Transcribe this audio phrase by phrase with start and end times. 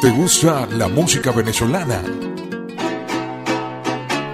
[0.00, 2.02] ¿Te gusta la música venezolana?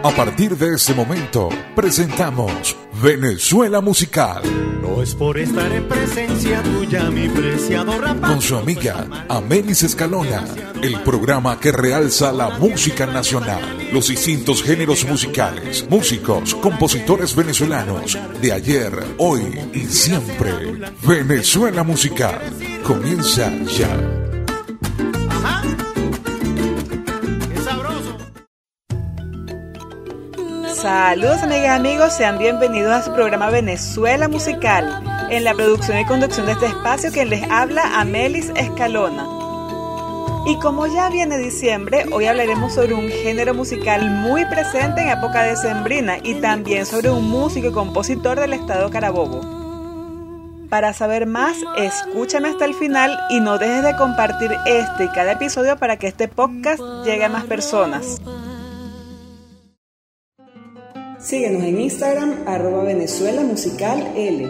[0.04, 4.42] A partir de este momento, presentamos Venezuela Musical.
[4.80, 10.44] No es por estar en presencia tuya, mi preciado Con su amiga Amelis Escalona,
[10.80, 18.52] el programa que realza la música nacional, los distintos géneros musicales, músicos, compositores venezolanos de
[18.52, 19.42] ayer, hoy
[19.74, 20.78] y siempre.
[21.02, 22.40] Venezuela Musical
[22.84, 24.25] comienza ya.
[30.86, 35.02] Saludos amigas y amigos, sean bienvenidos a su programa Venezuela Musical.
[35.30, 39.26] En la producción y conducción de este espacio quien les habla Amelis Escalona.
[40.46, 45.42] Y como ya viene diciembre, hoy hablaremos sobre un género musical muy presente en época
[45.42, 49.40] decembrina y también sobre un músico y compositor del estado Carabobo.
[50.70, 55.32] Para saber más, escúchame hasta el final y no dejes de compartir este y cada
[55.32, 58.20] episodio para que este podcast llegue a más personas.
[61.26, 64.48] Síguenos en Instagram, arroba Venezuela Musical L.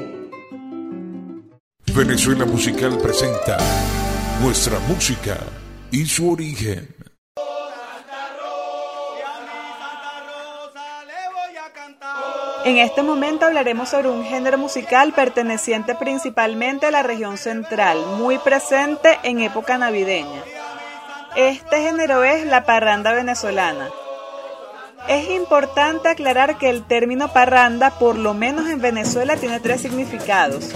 [1.94, 3.56] Venezuela Musical presenta
[4.42, 5.38] nuestra música
[5.90, 6.94] y su origen.
[12.66, 18.36] En este momento hablaremos sobre un género musical perteneciente principalmente a la región central, muy
[18.36, 20.42] presente en época navideña.
[21.36, 23.88] Este género es la parranda venezolana.
[25.08, 30.70] Es importante aclarar que el término parranda, por lo menos en Venezuela, tiene tres significados.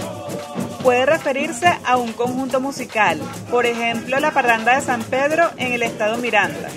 [0.83, 3.19] Puede referirse a un conjunto musical,
[3.51, 6.69] por ejemplo la parranda de San Pedro en el estado Miranda.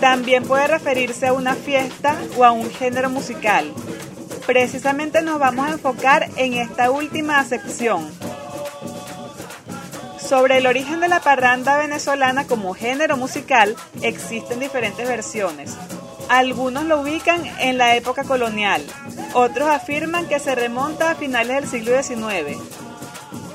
[0.00, 3.72] También puede referirse a una fiesta o a un género musical.
[4.46, 8.10] Precisamente nos vamos a enfocar en esta última sección.
[10.18, 15.76] Sobre el origen de la parranda venezolana como género musical existen diferentes versiones.
[16.30, 18.84] Algunos lo ubican en la época colonial,
[19.34, 22.56] otros afirman que se remonta a finales del siglo XIX.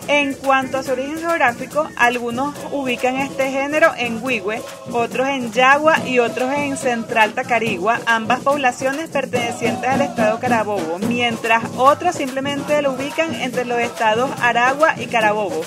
[0.10, 6.06] En cuanto a su origen geográfico, algunos ubican este género en Huigüe, otros en Yagua
[6.06, 12.92] y otros en Central Tacarigua, ambas poblaciones pertenecientes al estado Carabobo, mientras otros simplemente lo
[12.92, 15.62] ubican entre los estados Aragua y Carabobo.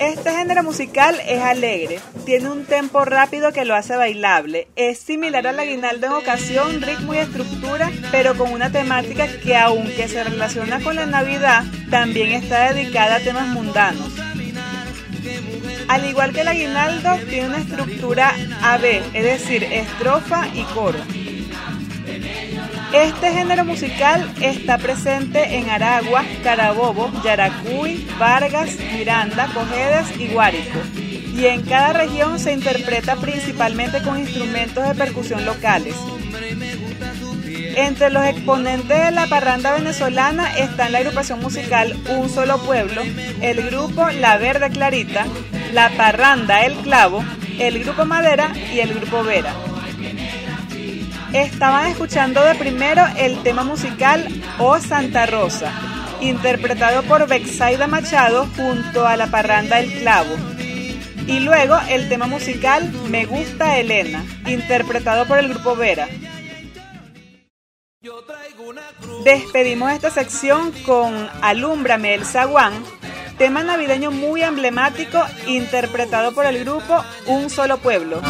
[0.00, 5.46] Este género musical es alegre, tiene un tempo rápido que lo hace bailable, es similar
[5.46, 10.80] al aguinaldo en ocasión, ritmo y estructura, pero con una temática que aunque se relaciona
[10.80, 14.10] con la Navidad, también está dedicada a temas mundanos.
[15.86, 18.32] Al igual que el aguinaldo, tiene una estructura
[18.62, 20.98] AB, es decir, estrofa y coro.
[22.92, 30.80] Este género musical está presente en Aragua, Carabobo, Yaracuy, Vargas, Miranda, Cojedes y Guárico.
[30.96, 35.94] Y en cada región se interpreta principalmente con instrumentos de percusión locales.
[37.76, 43.02] Entre los exponentes de la parranda venezolana están la agrupación musical Un Solo Pueblo,
[43.40, 45.26] el grupo La Verde Clarita,
[45.72, 47.24] la parranda El Clavo,
[47.60, 49.69] el grupo Madera y el grupo Vera.
[51.32, 54.26] Estaban escuchando de primero el tema musical
[54.58, 55.72] O Santa Rosa,
[56.20, 60.34] interpretado por Bexaida Machado junto a la parranda El Clavo.
[61.28, 66.08] Y luego el tema musical Me Gusta Elena, interpretado por el grupo Vera.
[69.24, 72.72] Despedimos esta sección con Alúmbrame el Zaguán,
[73.38, 78.20] tema navideño muy emblemático interpretado por el grupo Un Solo Pueblo.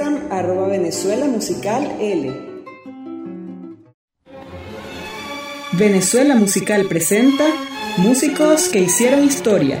[0.00, 2.32] Arroba Venezuela Musical L.
[5.72, 7.44] Venezuela Musical presenta
[7.98, 9.78] Músicos que hicieron historia.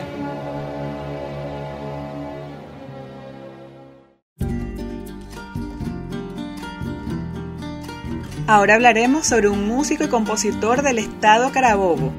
[8.46, 12.12] Ahora hablaremos sobre un músico y compositor del estado Carabobo.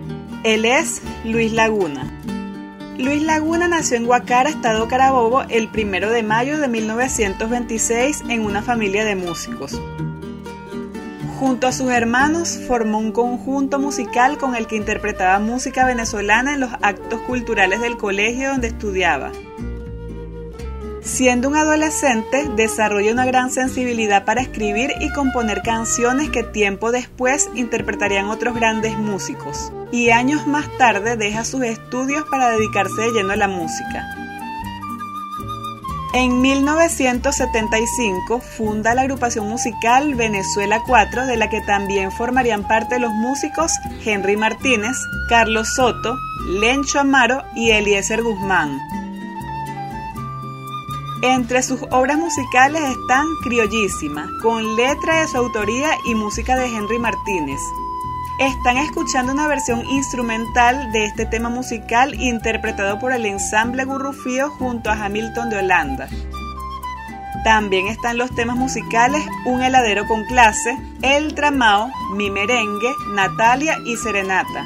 [0.44, 2.13] Él es Luis Laguna.
[2.98, 8.62] Luis Laguna nació en Guacara, estado Carabobo, el 1 de mayo de 1926 en una
[8.62, 9.82] familia de músicos.
[11.40, 16.60] Junto a sus hermanos formó un conjunto musical con el que interpretaba música venezolana en
[16.60, 19.32] los actos culturales del colegio donde estudiaba.
[21.02, 27.50] Siendo un adolescente, desarrolla una gran sensibilidad para escribir y componer canciones que tiempo después
[27.56, 33.32] interpretarían otros grandes músicos, y años más tarde deja sus estudios para dedicarse de lleno
[33.32, 34.04] a la música.
[36.16, 43.12] En 1975 funda la agrupación musical Venezuela 4, de la que también formarían parte los
[43.12, 43.72] músicos
[44.04, 44.98] Henry Martínez,
[45.30, 46.18] Carlos Soto,
[46.48, 48.80] Lencho Amaro y Eliezer Guzmán.
[51.22, 56.98] Entre sus obras musicales están Criollísima, con letra de su autoría y música de Henry
[56.98, 57.60] Martínez.
[58.40, 64.90] Están escuchando una versión instrumental de este tema musical interpretado por el ensamble Gurrufío junto
[64.90, 66.10] a Hamilton de Holanda.
[67.44, 73.98] También están los temas musicales Un heladero con clase, El tramao, Mi merengue, Natalia y
[73.98, 74.66] Serenata.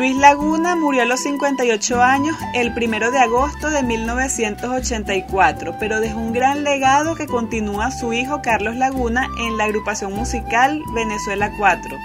[0.00, 6.20] Luis Laguna murió a los 58 años el 1 de agosto de 1984, pero dejó
[6.20, 11.98] un gran legado que continúa su hijo Carlos Laguna en la agrupación musical Venezuela 4.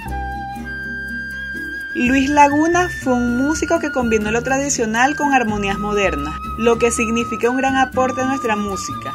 [1.96, 7.50] Luis Laguna fue un músico que combinó lo tradicional con armonías modernas, lo que significa
[7.50, 9.14] un gran aporte a nuestra música.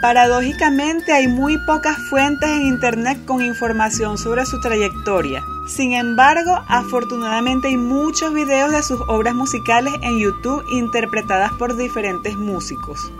[0.00, 5.42] Paradójicamente hay muy pocas fuentes en Internet con información sobre su trayectoria.
[5.66, 12.36] Sin embargo, afortunadamente hay muchos videos de sus obras musicales en YouTube interpretadas por diferentes
[12.36, 13.10] músicos.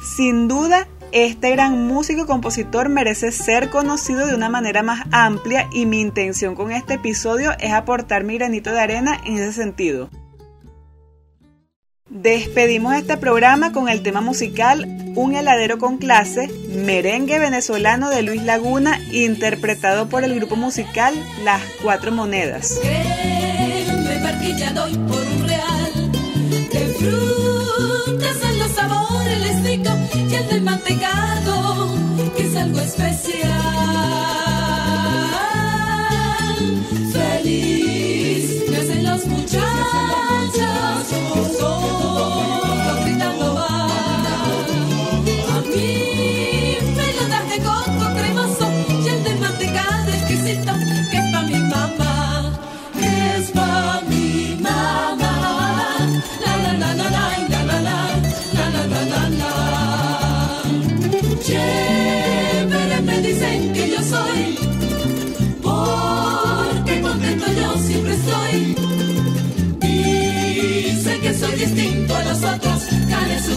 [0.00, 5.68] Sin duda, este gran músico y compositor merece ser conocido de una manera más amplia
[5.72, 10.10] y mi intención con este episodio es aportar mi granito de arena en ese sentido.
[12.12, 18.42] Despedimos este programa con el tema musical Un heladero con clase, merengue venezolano de Luis
[18.42, 22.78] Laguna, interpretado por el grupo musical Las Cuatro Monedas.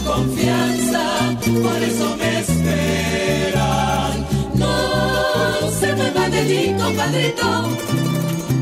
[0.06, 1.02] Confianza,
[1.62, 4.12] por eso me esperan.
[4.54, 7.48] No se me va de allí, compadrito.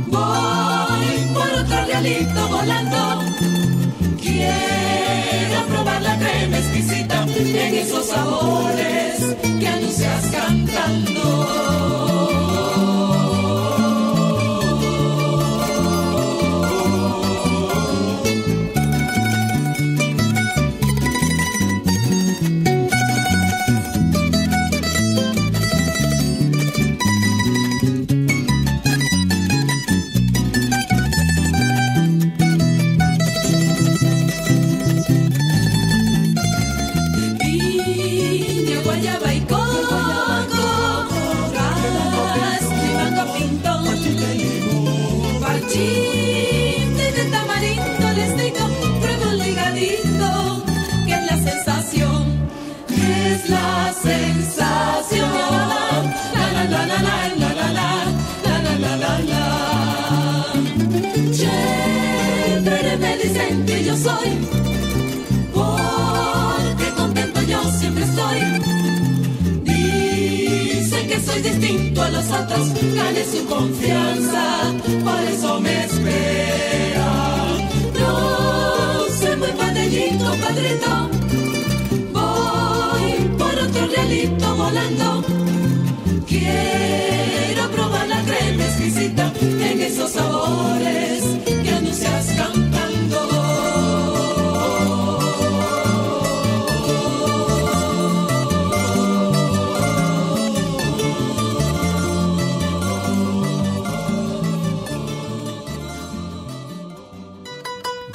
[0.07, 3.23] Voy por otro realito volando.
[4.21, 8.94] Quiero probar la crema exquisita en esos sabores
[72.95, 74.75] gane su confianza,
[75.05, 76.74] por eso me espera.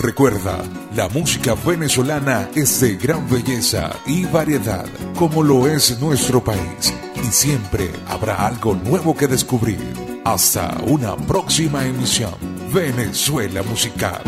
[0.09, 0.57] Recuerda,
[0.95, 6.91] la música venezolana es de gran belleza y variedad, como lo es nuestro país,
[7.23, 9.77] y siempre habrá algo nuevo que descubrir.
[10.25, 12.33] Hasta una próxima emisión,
[12.73, 14.23] Venezuela Musical.